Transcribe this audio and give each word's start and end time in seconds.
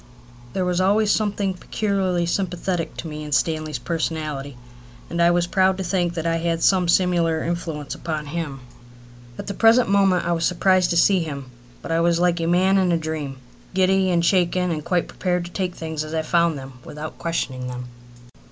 There 0.53 0.65
was 0.65 0.81
always 0.81 1.11
something 1.11 1.53
peculiarly 1.53 2.25
sympathetic 2.25 2.97
to 2.97 3.07
me 3.07 3.23
in 3.23 3.31
Stanley's 3.31 3.77
personality; 3.77 4.57
and 5.11 5.21
I 5.21 5.29
was 5.29 5.45
proud 5.45 5.77
to 5.77 5.83
think 5.83 6.15
that 6.15 6.25
I 6.25 6.37
had 6.37 6.63
some 6.63 6.87
similar 6.87 7.43
influence 7.43 7.93
upon 7.93 8.25
him. 8.25 8.61
At 9.37 9.45
the 9.45 9.53
present 9.53 9.89
moment 9.89 10.25
I 10.25 10.31
was 10.31 10.43
surprised 10.43 10.89
to 10.89 10.97
see 10.97 11.19
him, 11.19 11.51
but 11.83 11.91
I 11.91 11.99
was 11.99 12.19
like 12.19 12.41
a 12.41 12.47
man 12.47 12.79
in 12.79 12.91
a 12.91 12.97
dream, 12.97 13.37
giddy 13.75 14.09
and 14.09 14.25
shaken 14.25 14.71
and 14.71 14.83
quite 14.83 15.07
prepared 15.07 15.45
to 15.45 15.51
take 15.51 15.75
things 15.75 16.03
as 16.03 16.15
I 16.15 16.23
found 16.23 16.57
them 16.57 16.79
without 16.83 17.19
questioning 17.19 17.67
them. 17.67 17.87